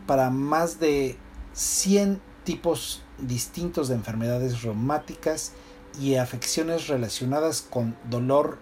para 0.06 0.30
más 0.30 0.80
de 0.80 1.18
100 1.54 2.22
tipos 2.44 3.02
distintos 3.18 3.88
de 3.88 3.96
enfermedades 3.96 4.62
reumáticas 4.62 5.54
y 6.02 6.16
afecciones 6.16 6.88
relacionadas 6.88 7.62
con 7.62 7.96
dolor 8.10 8.58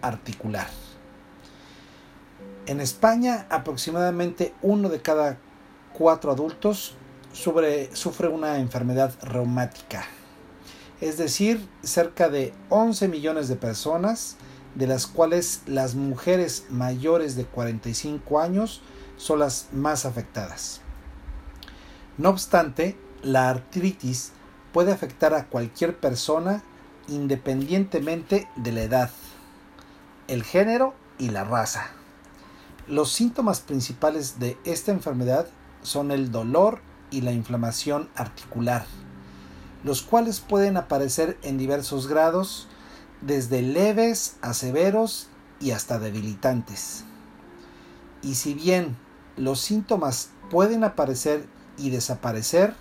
articular. 0.00 0.68
En 2.66 2.80
España, 2.80 3.46
aproximadamente 3.50 4.52
uno 4.60 4.88
de 4.88 5.00
cada 5.00 5.38
cuatro 5.92 6.32
adultos 6.32 6.94
sufre, 7.32 7.88
una 8.32 8.58
enfermedad 8.58 9.14
reumática. 9.22 10.06
Es 11.00 11.18
decir, 11.18 11.68
cerca 11.82 12.28
de 12.28 12.52
11 12.68 13.08
millones 13.08 13.48
de 13.48 13.56
personas 13.56 14.36
de 14.74 14.86
las 14.86 15.06
cuales 15.06 15.62
las 15.66 15.94
mujeres 15.94 16.66
mayores 16.70 17.36
de 17.36 17.44
45 17.44 18.40
años 18.40 18.82
son 19.16 19.38
las 19.38 19.68
más 19.72 20.06
afectadas. 20.06 20.80
No 22.18 22.30
obstante, 22.30 22.96
la 23.22 23.50
artritis 23.50 24.32
puede 24.72 24.92
afectar 24.92 25.34
a 25.34 25.46
cualquier 25.46 25.98
persona 25.98 26.62
independientemente 27.08 28.48
de 28.56 28.72
la 28.72 28.82
edad, 28.82 29.10
el 30.28 30.42
género 30.42 30.94
y 31.18 31.30
la 31.30 31.44
raza. 31.44 31.86
Los 32.86 33.12
síntomas 33.12 33.60
principales 33.60 34.38
de 34.38 34.58
esta 34.64 34.92
enfermedad 34.92 35.46
son 35.82 36.10
el 36.10 36.30
dolor 36.30 36.80
y 37.10 37.20
la 37.20 37.32
inflamación 37.32 38.08
articular, 38.16 38.86
los 39.84 40.02
cuales 40.02 40.40
pueden 40.40 40.76
aparecer 40.76 41.38
en 41.42 41.58
diversos 41.58 42.08
grados 42.08 42.68
desde 43.22 43.62
leves 43.62 44.36
a 44.42 44.52
severos 44.54 45.28
y 45.60 45.70
hasta 45.70 45.98
debilitantes. 45.98 47.04
Y 48.20 48.34
si 48.34 48.54
bien 48.54 48.96
los 49.36 49.60
síntomas 49.60 50.30
pueden 50.50 50.84
aparecer 50.84 51.46
y 51.78 51.90
desaparecer, 51.90 52.74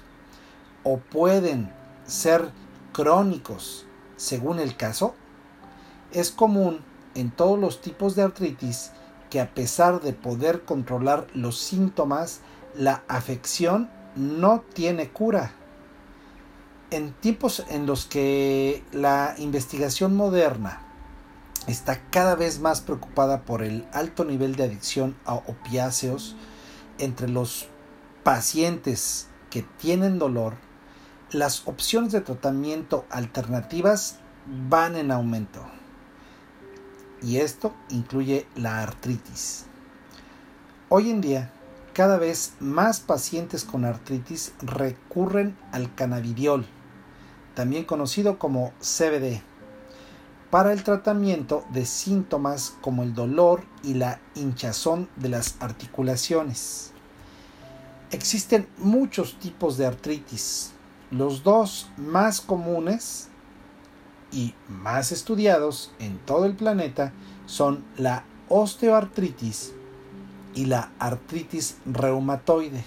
o 0.84 0.98
pueden 0.98 1.72
ser 2.06 2.52
crónicos 2.92 3.86
según 4.18 4.60
el 4.60 4.76
caso, 4.76 5.16
es 6.12 6.32
común 6.32 6.82
en 7.16 7.32
todos 7.32 7.60
los 7.60 7.82
tipos 7.82 8.16
de 8.16 8.24
artritis 8.24 8.92
que 9.30 9.40
a 9.40 9.54
pesar 9.54 10.02
de 10.02 10.14
poder 10.14 10.64
controlar 10.64 11.28
los 11.34 11.58
síntomas, 11.60 12.42
la 12.76 13.04
afección 13.08 13.90
no 14.16 14.62
tiene 14.74 15.10
cura 15.10 15.54
en 16.92 17.14
tiempos 17.14 17.66
en 17.70 17.86
los 17.86 18.06
que 18.06 18.84
la 18.92 19.34
investigación 19.38 20.16
moderna 20.16 20.82
está 21.68 22.02
cada 22.10 22.36
vez 22.36 22.60
más 22.60 22.82
preocupada 22.82 23.44
por 23.44 23.64
el 23.64 23.88
alto 23.94 24.26
nivel 24.26 24.58
de 24.58 24.66
adicción 24.66 25.16
a 25.26 25.36
opiáceos 25.36 26.36
entre 27.00 27.30
los 27.30 27.68
pacientes 28.24 29.28
que 29.50 29.62
tienen 29.62 30.20
dolor, 30.20 30.56
las 31.32 31.66
opciones 31.66 32.12
de 32.12 32.22
tratamiento 32.22 33.06
alternativas 33.10 34.18
van 34.70 34.98
en 34.98 35.12
aumento. 35.12 35.66
Y 37.22 37.38
esto 37.38 37.74
incluye 37.90 38.48
la 38.56 38.82
artritis. 38.82 39.66
Hoy 40.90 41.10
en 41.10 41.22
día, 41.22 41.54
cada 41.94 42.18
vez 42.18 42.54
más 42.60 43.00
pacientes 43.00 43.64
con 43.64 43.86
artritis 43.86 44.54
recurren 44.62 45.58
al 45.72 45.94
cannabidiol 45.96 46.66
también 47.54 47.84
conocido 47.84 48.40
como 48.40 48.72
CBD, 48.80 49.42
para 50.50 50.74
el 50.74 50.84
tratamiento 50.84 51.64
de 51.72 51.86
síntomas 51.86 52.76
como 52.82 53.04
el 53.04 53.14
dolor 53.14 53.64
y 53.84 53.94
la 53.94 54.20
hinchazón 54.36 55.08
de 55.16 55.30
las 55.30 55.56
articulaciones. 55.62 56.92
Existen 58.12 58.68
muchos 58.78 59.40
tipos 59.40 59.78
de 59.78 59.86
artritis. 59.86 60.74
Los 61.10 61.44
dos 61.44 61.90
más 61.96 62.42
comunes 62.42 63.30
y 64.34 64.54
más 64.68 65.14
estudiados 65.14 65.94
en 66.00 66.18
todo 66.20 66.46
el 66.46 66.56
planeta 66.56 67.14
son 67.46 67.86
la 67.98 68.26
osteoartritis 68.50 69.74
y 70.54 70.66
la 70.66 70.92
artritis 71.00 71.78
reumatoide. 71.86 72.84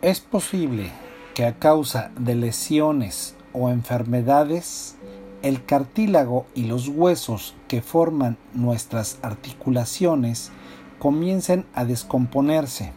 Es 0.00 0.20
posible 0.20 1.03
que 1.34 1.44
a 1.44 1.58
causa 1.58 2.12
de 2.18 2.36
lesiones 2.36 3.34
o 3.52 3.68
enfermedades, 3.68 4.94
el 5.42 5.64
cartílago 5.64 6.46
y 6.54 6.64
los 6.64 6.88
huesos 6.88 7.54
que 7.68 7.82
forman 7.82 8.38
nuestras 8.54 9.18
articulaciones 9.20 10.50
comiencen 10.98 11.66
a 11.74 11.84
descomponerse. 11.84 12.92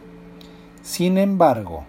Sin 0.83 1.17
embargo, 1.17 1.83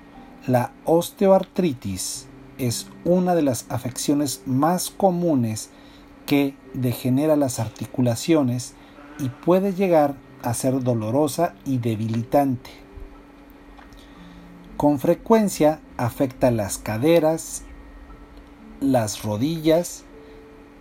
la 0.46 0.72
osteoartritis 0.84 2.26
es 2.56 2.88
una 3.04 3.34
de 3.34 3.42
las 3.42 3.66
afecciones 3.68 4.42
más 4.46 4.90
comunes 4.90 5.70
que 6.26 6.56
degenera 6.74 7.36
las 7.36 7.60
articulaciones 7.60 8.74
y 9.18 9.28
puede 9.28 9.74
llegar 9.74 10.14
a 10.42 10.54
ser 10.54 10.82
dolorosa 10.82 11.54
y 11.64 11.78
debilitante. 11.78 12.87
Con 14.78 15.00
frecuencia 15.00 15.80
afecta 15.96 16.52
las 16.52 16.78
caderas, 16.78 17.64
las 18.80 19.24
rodillas 19.24 20.04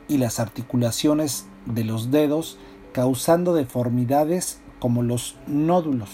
y 0.08 0.20
las 0.20 0.40
articulaciones 0.40 1.48
de 1.66 1.84
los 1.84 2.12
dedos, 2.12 2.60
causando 2.92 3.56
deformidades 3.56 4.60
como 4.78 5.02
los 5.02 5.36
nódulos. 5.48 6.12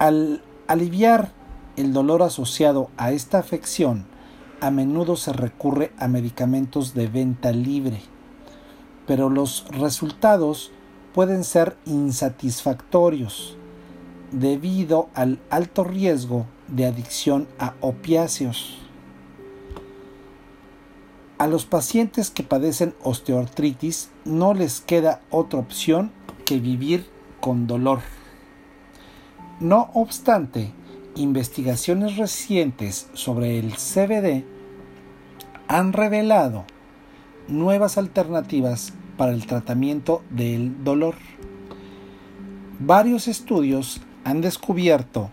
Al 0.00 0.42
aliviar 0.66 1.30
el 1.76 1.92
dolor 1.92 2.24
asociado 2.24 2.90
a 2.96 3.12
esta 3.12 3.38
afección, 3.38 4.04
a 4.60 4.72
menudo 4.72 5.14
se 5.14 5.32
recurre 5.32 5.92
a 5.98 6.08
medicamentos 6.08 6.94
de 6.94 7.06
venta 7.06 7.52
libre, 7.52 8.00
pero 9.06 9.30
los 9.30 9.68
resultados 9.68 10.72
pueden 11.14 11.44
ser 11.44 11.76
insatisfactorios 11.86 13.56
debido 14.32 15.08
al 15.14 15.38
alto 15.50 15.84
riesgo 15.84 16.46
de 16.68 16.86
adicción 16.86 17.46
a 17.58 17.74
opiáceos. 17.80 18.78
A 21.38 21.46
los 21.46 21.64
pacientes 21.66 22.30
que 22.30 22.42
padecen 22.42 22.94
osteoartritis 23.02 24.10
no 24.24 24.54
les 24.54 24.80
queda 24.80 25.20
otra 25.30 25.58
opción 25.58 26.12
que 26.44 26.58
vivir 26.58 27.06
con 27.40 27.66
dolor. 27.66 28.00
No 29.60 29.90
obstante, 29.94 30.72
investigaciones 31.14 32.16
recientes 32.16 33.08
sobre 33.12 33.58
el 33.58 33.74
CBD 33.74 34.44
han 35.68 35.92
revelado 35.92 36.64
nuevas 37.48 37.98
alternativas 37.98 38.92
para 39.16 39.32
el 39.32 39.46
tratamiento 39.46 40.22
del 40.30 40.84
dolor. 40.84 41.16
Varios 42.78 43.28
estudios 43.28 44.00
han 44.24 44.40
descubierto 44.40 45.30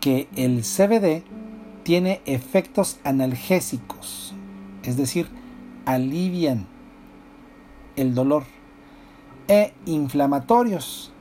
que 0.00 0.28
el 0.36 0.62
CBD 0.62 1.22
tiene 1.82 2.20
efectos 2.26 2.98
analgésicos, 3.04 4.34
es 4.82 4.96
decir, 4.96 5.28
alivian 5.86 6.66
el 7.96 8.14
dolor, 8.14 8.44
e 9.48 9.74
inflamatorios, 9.86 11.12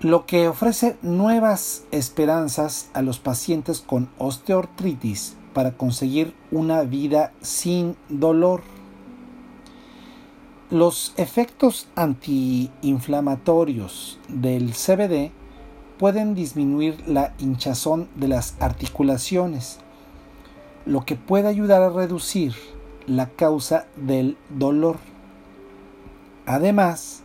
lo 0.00 0.24
que 0.24 0.48
ofrece 0.48 0.96
nuevas 1.02 1.84
esperanzas 1.90 2.88
a 2.94 3.02
los 3.02 3.18
pacientes 3.18 3.80
con 3.80 4.08
osteoartritis 4.18 5.36
para 5.52 5.72
conseguir 5.72 6.34
una 6.50 6.82
vida 6.82 7.32
sin 7.42 7.96
dolor. 8.08 8.62
Los 10.70 11.12
efectos 11.16 11.88
antiinflamatorios 11.96 14.20
del 14.28 14.70
CBD 14.70 15.32
pueden 15.98 16.36
disminuir 16.36 17.02
la 17.08 17.34
hinchazón 17.40 18.08
de 18.14 18.28
las 18.28 18.54
articulaciones, 18.60 19.80
lo 20.86 21.04
que 21.04 21.16
puede 21.16 21.48
ayudar 21.48 21.82
a 21.82 21.90
reducir 21.90 22.54
la 23.08 23.30
causa 23.30 23.88
del 23.96 24.36
dolor. 24.48 24.98
Además, 26.46 27.24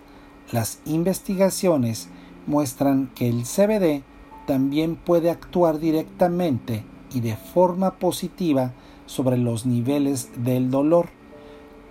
las 0.52 0.80
investigaciones 0.86 2.10
muestran 2.48 3.12
que 3.14 3.30
el 3.30 3.44
CBD 3.44 4.02
también 4.48 4.96
puede 4.96 5.30
actuar 5.30 5.78
directamente 5.78 6.84
y 7.14 7.20
de 7.20 7.38
forma 7.38 8.00
positiva 8.00 8.74
sobre 9.06 9.38
los 9.38 9.68
niveles 9.68 10.32
del 10.36 10.72
dolor, 10.72 11.10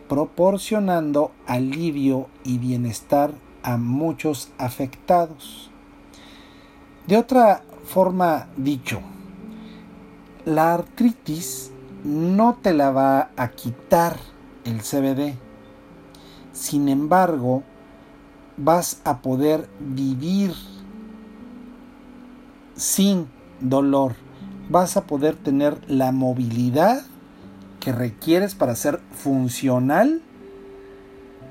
proporcionando 0.08 1.32
alivio 1.46 2.28
y 2.44 2.58
bienestar 2.58 3.32
a 3.62 3.76
muchos 3.76 4.50
afectados. 4.58 5.70
De 7.06 7.16
otra 7.16 7.62
forma 7.84 8.48
dicho, 8.56 9.00
la 10.44 10.74
artritis 10.74 11.70
no 12.04 12.58
te 12.60 12.74
la 12.74 12.90
va 12.90 13.30
a 13.36 13.48
quitar 13.50 14.18
el 14.64 14.82
CBD. 14.82 15.36
Sin 16.52 16.88
embargo, 16.88 17.62
vas 18.56 19.00
a 19.04 19.22
poder 19.22 19.68
vivir 19.80 20.52
sin 22.74 23.28
dolor. 23.60 24.14
Vas 24.68 24.96
a 24.96 25.04
poder 25.04 25.36
tener 25.36 25.78
la 25.90 26.12
movilidad 26.12 27.02
que 27.84 27.92
requieres 27.92 28.54
para 28.54 28.74
ser 28.74 28.98
funcional, 29.12 30.22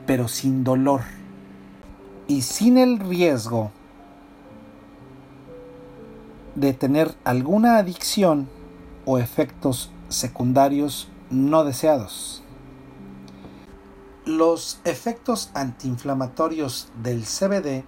pero 0.07 0.27
sin 0.27 0.63
dolor. 0.63 1.01
Y 2.27 2.41
sin 2.41 2.80
el 2.80 2.97
riesgo 2.97 3.71
de 6.56 6.74
tener 6.74 7.13
alguna 7.24 7.77
adicción 7.77 8.50
o 9.06 9.19
efectos 9.19 9.91
secundarios 10.09 11.07
no 11.30 11.63
deseados. 11.63 12.41
Los 14.25 14.79
efectos 14.86 15.51
antiinflamatorios 15.53 16.88
del 17.03 17.25
CBD 17.25 17.83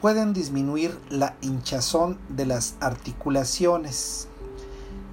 pueden 0.00 0.32
disminuir 0.32 0.98
la 1.10 1.36
hinchazón 1.42 2.18
de 2.30 2.46
las 2.46 2.76
articulaciones, 2.80 4.28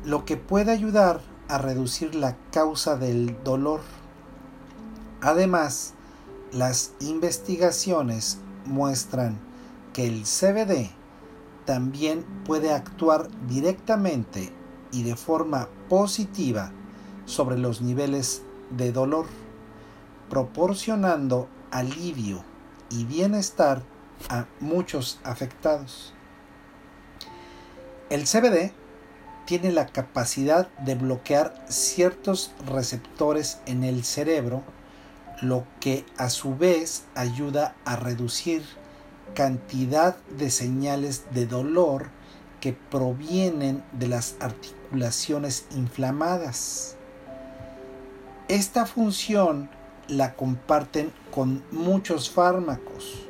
lo 0.06 0.24
que 0.24 0.38
puede 0.38 0.72
ayudar 0.72 1.31
a 1.52 1.58
reducir 1.58 2.16
la 2.16 2.38
causa 2.52 2.96
del 2.96 3.44
dolor. 3.44 3.82
Además, 5.20 5.94
las 6.54 6.94
investigaciones 7.02 8.40
muestran 8.66 9.38
que 9.92 10.08
el 10.08 10.24
CBD 10.24 10.92
también 11.66 12.24
puede 12.46 12.74
actuar 12.74 13.28
directamente 13.50 14.54
y 14.94 15.04
de 15.04 15.18
forma 15.18 15.68
positiva 15.90 16.72
sobre 17.26 17.58
los 17.58 17.82
niveles 17.82 18.44
de 18.70 18.94
dolor, 18.94 19.26
proporcionando 20.30 21.50
alivio 21.70 22.46
y 22.90 23.04
bienestar 23.04 23.84
a 24.30 24.46
muchos 24.62 25.20
afectados. 25.26 26.14
El 28.10 28.24
CBD 28.24 28.72
tiene 29.52 29.74
la 29.74 29.88
capacidad 29.88 30.70
de 30.78 30.96
bloquear 30.96 31.54
ciertos 31.68 32.54
receptores 32.68 33.60
en 33.66 33.84
el 33.84 34.06
cerebro, 34.06 34.64
lo 35.42 35.66
que 35.82 36.06
a 36.16 36.30
su 36.30 36.56
vez 36.56 37.04
ayuda 37.16 37.76
a 37.84 37.98
reducir 37.98 38.64
cantidad 39.34 40.16
de 40.38 40.50
señales 40.52 41.26
de 41.34 41.48
dolor 41.48 42.08
que 42.62 42.72
provienen 42.72 43.84
de 43.92 44.08
las 44.08 44.38
articulaciones 44.40 45.66
inflamadas. 45.72 46.96
Esta 48.48 48.86
función 48.86 49.70
la 50.08 50.34
comparten 50.36 51.12
con 51.30 51.62
muchos 51.72 52.30
fármacos, 52.30 53.28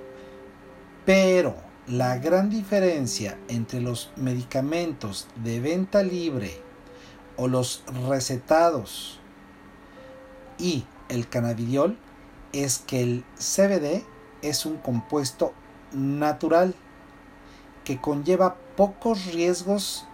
pero 1.04 1.56
la 1.92 2.18
gran 2.20 2.50
diferencia 2.50 3.38
entre 3.50 3.82
los 3.82 4.12
medicamentos 4.16 5.28
de 5.44 5.60
venta 5.60 6.04
libre 6.04 6.58
o 7.36 7.50
los 7.50 7.84
recetados 8.08 9.20
y 10.58 10.86
el 11.10 11.28
cannabidiol 11.28 11.98
es 12.54 12.78
que 12.78 13.02
el 13.02 13.26
CBD 13.36 14.06
es 14.42 14.66
un 14.66 14.78
compuesto 14.78 15.52
natural 15.92 16.76
que 17.84 18.00
conlleva 18.00 18.56
pocos 18.78 19.26
riesgos 19.26 20.06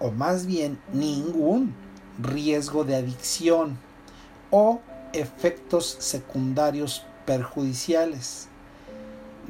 o 0.00 0.10
más 0.10 0.46
bien 0.46 0.80
ningún 0.92 1.76
riesgo 2.18 2.82
de 2.82 2.96
adicción 2.96 3.78
o 4.50 4.80
efectos 5.12 5.96
secundarios 6.00 7.06
perjudiciales. 7.24 8.48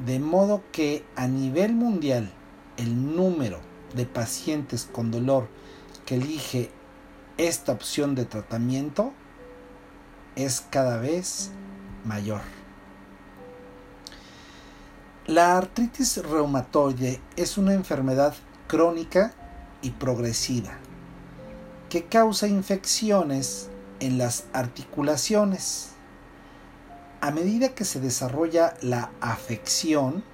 De 0.05 0.19
modo 0.19 0.63
que 0.71 1.05
a 1.15 1.27
nivel 1.27 1.73
mundial 1.73 2.31
el 2.77 3.15
número 3.15 3.59
de 3.95 4.05
pacientes 4.05 4.87
con 4.91 5.11
dolor 5.11 5.47
que 6.05 6.15
elige 6.15 6.71
esta 7.37 7.71
opción 7.71 8.15
de 8.15 8.25
tratamiento 8.25 9.13
es 10.35 10.61
cada 10.69 10.97
vez 10.97 11.51
mayor. 12.05 12.41
La 15.25 15.57
artritis 15.57 16.17
reumatoide 16.17 17.21
es 17.37 17.57
una 17.57 17.73
enfermedad 17.73 18.35
crónica 18.67 19.33
y 19.81 19.91
progresiva 19.91 20.73
que 21.89 22.05
causa 22.05 22.47
infecciones 22.47 23.69
en 23.99 24.17
las 24.17 24.45
articulaciones. 24.51 25.92
A 27.23 27.31
medida 27.31 27.69
que 27.69 27.85
se 27.85 28.01
desarrolla 28.01 28.73
la 28.81 29.09
afección, 29.21 30.25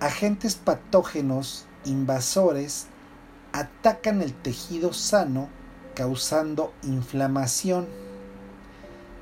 agentes 0.00 0.54
patógenos 0.54 1.66
invasores 1.84 2.86
atacan 3.52 4.22
el 4.22 4.32
tejido 4.32 4.94
sano 4.94 5.50
causando 5.94 6.72
inflamación. 6.84 7.86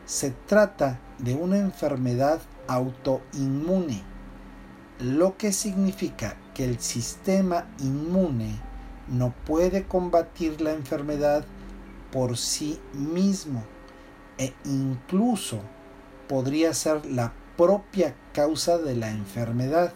Se 0.06 0.30
trata 0.30 1.00
de 1.18 1.34
una 1.34 1.58
enfermedad 1.58 2.38
autoinmune 2.68 4.04
lo 5.00 5.36
que 5.36 5.50
significa 5.50 6.36
que 6.54 6.64
el 6.64 6.78
sistema 6.78 7.66
inmune 7.80 8.56
no 9.08 9.34
puede 9.46 9.82
combatir 9.82 10.60
la 10.60 10.74
enfermedad 10.74 11.44
por 12.12 12.36
sí 12.36 12.78
mismo 12.92 13.64
e 14.38 14.54
incluso 14.64 15.60
podría 16.28 16.74
ser 16.74 17.06
la 17.06 17.32
propia 17.56 18.14
causa 18.32 18.78
de 18.78 18.96
la 18.96 19.10
enfermedad. 19.10 19.92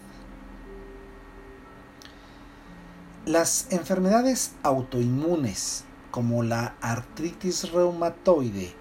Las 3.27 3.67
enfermedades 3.71 4.53
autoinmunes 4.63 5.85
como 6.11 6.43
la 6.43 6.75
artritis 6.81 7.71
reumatoide 7.71 8.73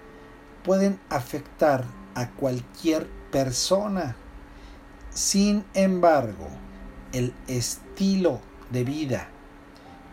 pueden 0.64 0.98
afectar 1.10 1.84
a 2.14 2.30
cualquier 2.30 3.06
persona 3.30 4.16
sin 5.10 5.64
embargo, 5.74 6.48
el 7.12 7.34
estilo 7.48 8.40
de 8.70 8.84
vida, 8.84 9.26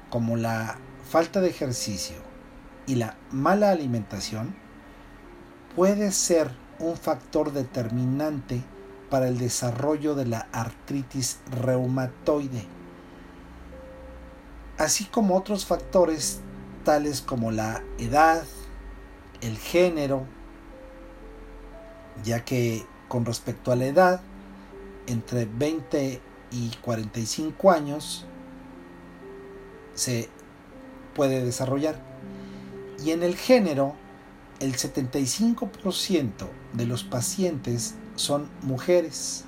como 0.10 0.38
la 0.38 0.80
falta 1.08 1.40
de 1.40 1.50
ejercicio 1.50 2.16
y 2.88 2.96
la 2.96 3.16
mala 3.32 3.70
alimentación, 3.70 4.56
puede 5.76 6.12
ser 6.12 6.50
un 6.80 6.96
factor 6.96 7.52
determinante 7.52 8.62
para 9.10 9.28
el 9.28 9.38
desarrollo 9.38 10.16
de 10.16 10.26
la 10.26 10.48
artritis 10.52 11.40
reumatoide. 11.62 12.66
así 14.78 15.06
como 15.06 15.36
otros 15.36 15.66
factores 15.66 16.40
tales 16.84 17.22
como 17.22 17.52
la 17.52 17.84
edad, 17.98 18.44
el 19.42 19.58
género, 19.58 20.26
ya 22.24 22.46
que 22.46 22.86
con 23.08 23.26
respecto 23.26 23.72
a 23.72 23.76
la 23.76 23.86
edad, 23.86 24.22
entre 25.08 25.46
20 25.46 26.22
y 26.52 26.70
45 26.82 27.72
años 27.72 28.26
se 29.96 30.30
puede 31.16 31.44
desarrollar. 31.44 31.96
Y 33.04 33.12
en 33.12 33.24
el 33.24 33.36
género, 33.36 33.96
el 34.60 34.76
75% 34.76 36.30
de 36.74 36.86
los 36.86 37.04
pacientes 37.04 37.96
son 38.16 38.50
mujeres. 38.64 39.46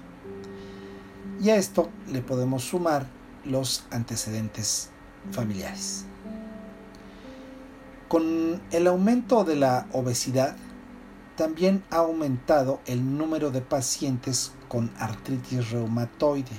Y 1.41 1.49
a 1.49 1.55
esto 1.55 1.89
le 2.11 2.21
podemos 2.21 2.63
sumar 2.63 3.07
los 3.45 3.85
antecedentes 3.91 4.89
familiares. 5.31 6.05
Con 8.07 8.61
el 8.71 8.87
aumento 8.87 9.43
de 9.43 9.55
la 9.55 9.87
obesidad, 9.93 10.55
también 11.35 11.83
ha 11.89 11.97
aumentado 11.97 12.81
el 12.85 13.17
número 13.17 13.51
de 13.51 13.61
pacientes 13.61 14.51
con 14.67 14.91
artritis 14.97 15.71
reumatoide, 15.71 16.57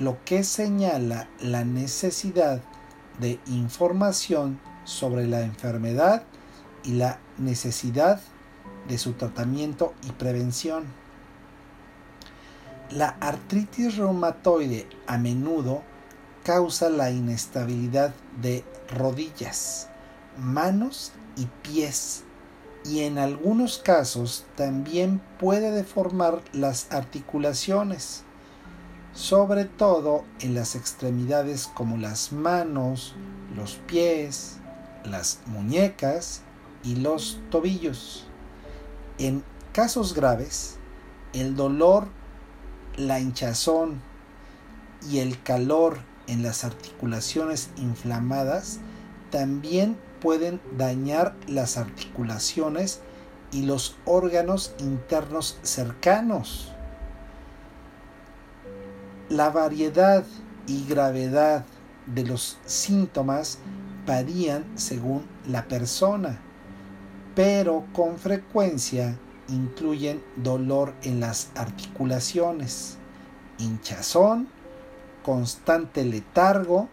lo 0.00 0.18
que 0.24 0.44
señala 0.44 1.28
la 1.40 1.64
necesidad 1.64 2.60
de 3.20 3.38
información 3.46 4.60
sobre 4.84 5.26
la 5.26 5.42
enfermedad 5.42 6.24
y 6.84 6.92
la 6.92 7.18
necesidad 7.38 8.20
de 8.88 8.98
su 8.98 9.12
tratamiento 9.12 9.94
y 10.06 10.12
prevención. 10.12 10.84
La 12.90 13.16
artritis 13.20 13.96
reumatoide 13.96 14.88
a 15.06 15.16
menudo 15.18 15.82
causa 16.42 16.90
la 16.90 17.10
inestabilidad 17.10 18.14
de 18.40 18.64
rodillas, 18.88 19.88
manos 20.38 21.12
y 21.36 21.46
pies 21.62 22.24
y 22.84 23.00
en 23.00 23.18
algunos 23.18 23.78
casos 23.78 24.46
también 24.56 25.20
puede 25.38 25.70
deformar 25.70 26.40
las 26.52 26.90
articulaciones, 26.90 28.24
sobre 29.12 29.66
todo 29.66 30.24
en 30.40 30.54
las 30.54 30.74
extremidades 30.74 31.68
como 31.74 31.98
las 31.98 32.32
manos, 32.32 33.14
los 33.54 33.74
pies, 33.86 34.56
las 35.04 35.40
muñecas 35.46 36.42
y 36.82 36.96
los 36.96 37.38
tobillos. 37.50 38.26
En 39.18 39.44
casos 39.72 40.14
graves, 40.14 40.76
el 41.32 41.56
dolor, 41.56 42.08
la 42.96 43.20
hinchazón 43.20 44.00
y 45.08 45.18
el 45.18 45.42
calor 45.42 45.98
en 46.26 46.42
las 46.42 46.64
articulaciones 46.64 47.70
inflamadas 47.76 48.80
también 49.30 49.96
pueden 50.20 50.60
dañar 50.76 51.34
las 51.46 51.76
articulaciones 51.76 53.00
y 53.52 53.62
los 53.62 53.96
órganos 54.04 54.74
internos 54.78 55.58
cercanos. 55.62 56.72
La 59.28 59.50
variedad 59.50 60.24
y 60.66 60.86
gravedad 60.86 61.64
de 62.06 62.24
los 62.24 62.58
síntomas 62.64 63.58
varían 64.06 64.64
según 64.76 65.26
la 65.46 65.66
persona, 65.66 66.40
pero 67.42 67.86
con 67.94 68.18
frecuencia 68.18 69.18
incluyen 69.48 70.22
dolor 70.36 70.92
en 71.02 71.20
las 71.20 71.48
articulaciones, 71.54 72.98
hinchazón, 73.56 74.46
constante 75.24 76.04
letargo, 76.04 76.90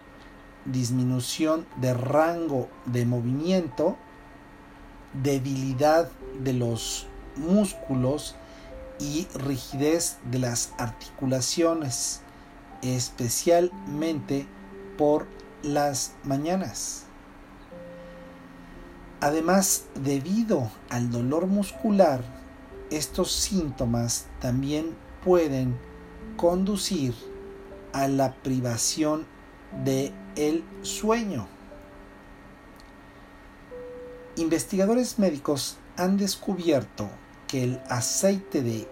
disminución 0.63 1.65
de 1.81 1.93
rango 1.93 2.69
de 2.85 3.05
movimiento, 3.05 3.97
debilidad 5.21 6.09
de 6.41 6.53
los 6.53 7.07
músculos 7.35 8.35
y 9.01 9.27
rigidez 9.35 10.15
de 10.31 10.39
las 10.39 10.71
articulaciones, 10.77 12.21
especialmente 12.81 14.47
por 14.97 15.27
las 15.61 16.13
mañanas. 16.23 17.06
Además, 19.19 19.85
debido 19.95 20.69
al 20.89 21.09
dolor 21.09 21.47
muscular, 21.47 22.21
estos 22.91 23.31
síntomas 23.31 24.27
también 24.39 24.95
pueden 25.23 25.75
conducir 26.37 27.15
a 27.93 28.07
la 28.07 28.35
privación 28.35 29.25
de 29.83 30.13
el 30.35 30.63
sueño. 30.83 31.47
Investigadores 34.35 35.17
médicos 35.17 35.77
han 35.97 36.17
descubierto 36.17 37.09
que 37.47 37.63
el 37.63 37.81
aceite 37.89 38.61
de 38.61 38.87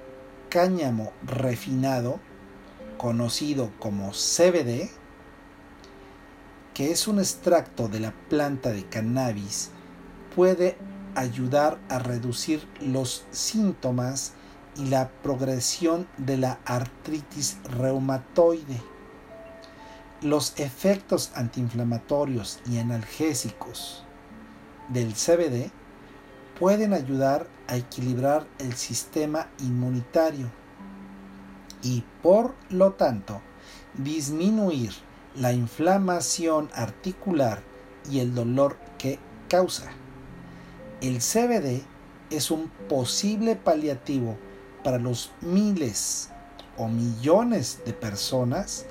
cáñamo 0.49 1.11
refinado, 1.23 2.19
conocido 2.97 3.69
como 3.77 4.11
CBD, 4.11 4.89
que 6.73 6.91
es 6.91 7.07
un 7.07 7.19
extracto 7.19 7.87
de 7.87 7.99
la 7.99 8.11
planta 8.27 8.71
de 8.71 8.85
cannabis, 8.85 9.69
puede 10.35 10.77
ayudar 11.15 11.79
a 11.89 11.97
reducir 11.97 12.67
los 12.81 13.25
síntomas 13.31 14.33
y 14.75 14.87
la 14.87 15.09
progresión 15.23 16.07
de 16.17 16.37
la 16.37 16.59
artritis 16.65 17.57
reumatoide. 17.77 18.81
Los 20.21 20.59
efectos 20.59 21.31
antiinflamatorios 21.35 22.59
y 22.69 22.79
analgésicos 22.79 24.03
del 24.89 25.13
CBD 25.13 25.71
pueden 26.59 26.93
ayudar 26.93 27.47
a 27.67 27.77
equilibrar 27.77 28.45
el 28.59 28.73
sistema 28.73 29.47
inmunitario 29.59 30.51
y 31.81 32.03
por 32.21 32.55
lo 32.69 32.93
tanto 32.93 33.41
disminuir 33.93 34.93
la 35.35 35.53
inflamación 35.53 36.69
articular 36.73 37.61
y 38.09 38.19
el 38.19 38.33
dolor 38.33 38.77
que 38.97 39.19
causa. 39.49 39.91
El 41.05 41.19
CBD 41.19 41.83
es 42.31 42.49
un 42.49 42.67
posible 42.89 43.55
paliativo 43.55 44.39
para 44.83 44.97
los 44.97 45.29
miles 45.39 46.31
o 46.77 46.87
millones 46.87 47.81
de 47.85 47.93
personas 47.93 48.87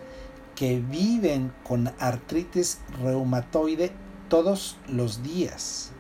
que 0.55 0.79
viven 0.79 1.53
con 1.65 1.93
artritis 1.99 2.79
reumatoide 3.03 3.91
todos 4.29 4.77
los 4.87 5.25
días, 5.25 5.91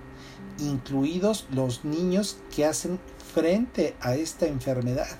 incluidos 0.60 1.48
los 1.50 1.84
niños 1.84 2.38
que 2.54 2.64
hacen 2.64 3.00
frente 3.34 3.96
a 4.00 4.14
esta 4.14 4.46
enfermedad. 4.46 5.18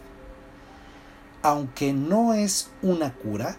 Aunque 1.43 1.93
no 1.93 2.35
es 2.35 2.71
una 2.83 3.15
cura, 3.15 3.57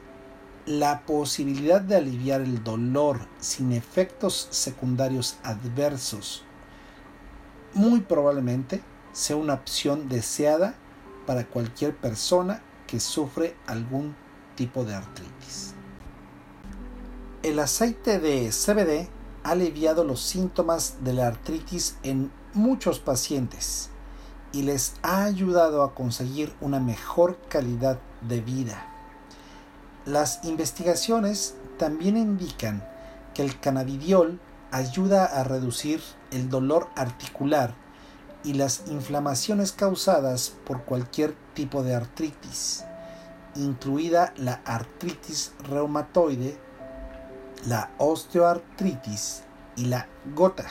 la 0.65 1.01
posibilidad 1.01 1.81
de 1.81 1.97
aliviar 1.97 2.39
el 2.39 2.63
dolor 2.63 3.27
sin 3.41 3.73
efectos 3.73 4.47
secundarios 4.51 5.35
adversos 5.43 6.44
muy 7.75 7.99
probablemente 8.01 8.81
sea 9.13 9.35
una 9.35 9.53
opción 9.53 10.09
deseada 10.09 10.75
para 11.27 11.45
cualquier 11.45 11.95
persona 11.95 12.63
que 12.87 12.99
sufre 12.99 13.55
algún 13.67 14.15
tipo 14.55 14.83
de 14.85 14.95
artritis. 14.95 15.73
El 17.43 17.59
aceite 17.59 18.19
de 18.19 18.49
CBD 18.49 19.07
ha 19.43 19.51
aliviado 19.51 20.03
los 20.03 20.21
síntomas 20.21 21.03
de 21.03 21.13
la 21.13 21.27
artritis 21.27 21.97
en 22.01 22.31
muchos 22.53 22.99
pacientes 22.99 23.89
y 24.51 24.63
les 24.63 24.95
ha 25.03 25.25
ayudado 25.25 25.83
a 25.83 25.93
conseguir 25.93 26.55
una 26.61 26.79
mejor 26.79 27.37
calidad 27.49 27.99
de 28.21 28.41
vida. 28.41 28.87
Las 30.05 30.43
investigaciones 30.45 31.55
también 31.77 32.15
indican 32.15 32.87
que 33.33 33.43
el 33.43 33.59
cannabidiol 33.59 34.39
ayuda 34.71 35.25
a 35.25 35.43
reducir 35.43 36.01
el 36.35 36.49
dolor 36.49 36.89
articular 36.95 37.73
y 38.43 38.53
las 38.53 38.83
inflamaciones 38.87 39.71
causadas 39.71 40.53
por 40.65 40.83
cualquier 40.83 41.35
tipo 41.53 41.83
de 41.83 41.95
artritis 41.95 42.85
incluida 43.55 44.33
la 44.37 44.61
artritis 44.65 45.53
reumatoide, 45.69 46.57
la 47.67 47.91
osteoartritis 47.97 49.43
y 49.75 49.85
la 49.85 50.07
gota. 50.33 50.65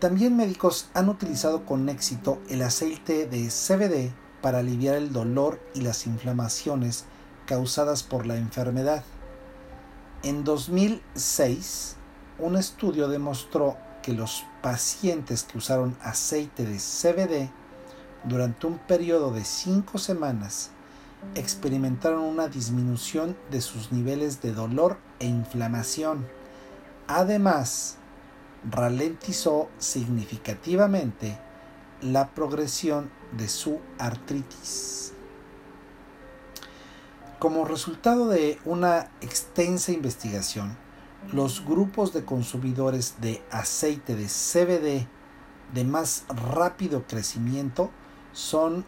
También 0.00 0.36
médicos 0.36 0.88
han 0.94 1.08
utilizado 1.08 1.66
con 1.66 1.88
éxito 1.88 2.38
el 2.48 2.62
aceite 2.62 3.26
de 3.26 3.48
CBD 3.48 4.12
para 4.40 4.58
aliviar 4.58 4.94
el 4.94 5.12
dolor 5.12 5.60
y 5.74 5.80
las 5.80 6.06
inflamaciones 6.06 7.04
causadas 7.46 8.04
por 8.04 8.26
la 8.26 8.36
enfermedad. 8.36 9.02
En 10.22 10.44
2006, 10.44 11.96
un 12.38 12.56
estudio 12.56 13.08
demostró 13.08 13.76
que 14.02 14.12
los 14.12 14.44
pacientes 14.62 15.42
que 15.42 15.58
usaron 15.58 15.96
aceite 16.02 16.64
de 16.64 16.78
CBD 16.78 17.50
durante 18.24 18.66
un 18.66 18.78
periodo 18.78 19.32
de 19.32 19.44
cinco 19.44 19.98
semanas 19.98 20.70
experimentaron 21.34 22.22
una 22.22 22.48
disminución 22.48 23.36
de 23.50 23.60
sus 23.60 23.92
niveles 23.92 24.40
de 24.40 24.52
dolor 24.52 24.98
e 25.18 25.26
inflamación. 25.26 26.26
Además, 27.08 27.96
ralentizó 28.70 29.68
significativamente 29.78 31.38
la 32.00 32.28
progresión 32.28 33.10
de 33.36 33.48
su 33.48 33.80
artritis. 33.98 35.12
Como 37.38 37.64
resultado 37.64 38.28
de 38.28 38.58
una 38.64 39.10
extensa 39.20 39.92
investigación, 39.92 40.76
los 41.32 41.64
grupos 41.64 42.14
de 42.14 42.24
consumidores 42.24 43.16
de 43.20 43.42
aceite 43.50 44.16
de 44.16 44.26
CBD 44.26 45.06
de 45.74 45.84
más 45.84 46.24
rápido 46.28 47.04
crecimiento 47.06 47.90
son 48.32 48.86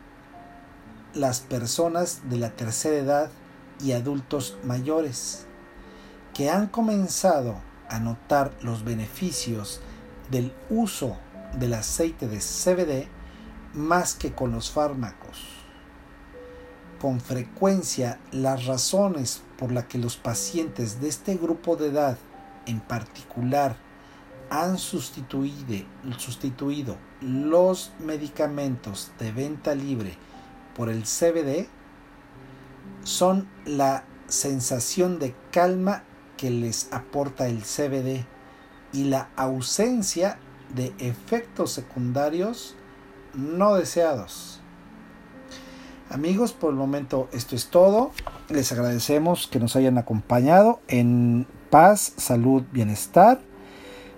las 1.13 1.41
personas 1.41 2.23
de 2.31 2.39
la 2.39 2.51
tercera 2.51 2.97
edad 2.97 3.31
y 3.81 3.93
adultos 3.93 4.57
mayores 4.65 5.47
que 6.33 6.49
han 6.49 6.69
comenzado 6.69 7.61
a 7.91 7.99
notar 7.99 8.53
los 8.63 8.85
beneficios 8.85 9.81
del 10.31 10.55
uso 10.71 11.19
del 11.59 11.75
aceite 11.75 12.27
de 12.27 12.39
CBD 12.39 13.09
más 13.75 14.15
que 14.15 14.33
con 14.33 14.53
los 14.53 14.71
fármacos. 14.71 15.43
Con 17.01 17.21
frecuencia 17.21 18.19
las 18.31 18.67
razones 18.67 19.43
por 19.59 19.73
las 19.73 19.87
que 19.87 19.99
los 19.99 20.17
pacientes 20.17 21.01
de 21.01 21.09
este 21.09 21.37
grupo 21.37 21.77
de 21.77 21.89
edad 21.89 22.17
en 22.71 22.81
particular 22.81 23.77
han 24.49 24.79
sustituido, 24.79 25.87
los 27.21 27.93
medicamentos 28.01 29.13
de 29.19 29.33
venta 29.33 29.75
libre 29.75 30.17
por 30.75 30.89
el 30.89 31.05
CBD 31.05 31.69
son 33.05 33.49
la 33.65 34.05
sensación 34.27 35.19
de 35.19 35.35
calma 35.51 36.05
que 36.37 36.51
les 36.51 36.93
aporta 36.93 37.47
el 37.47 37.63
CBD 37.63 38.25
y 38.93 39.05
la 39.05 39.29
ausencia 39.37 40.39
de 40.75 40.93
efectos 40.99 41.73
secundarios 41.73 42.77
no 43.35 43.75
deseados. 43.75 44.61
Amigos, 46.09 46.53
por 46.53 46.71
el 46.71 46.77
momento 46.77 47.29
esto 47.33 47.55
es 47.55 47.69
todo. 47.69 48.11
Les 48.49 48.73
agradecemos 48.73 49.47
que 49.47 49.61
nos 49.61 49.77
hayan 49.77 49.97
acompañado 49.97 50.81
en 50.89 51.47
paz, 51.71 52.13
salud, 52.17 52.65
bienestar. 52.73 53.41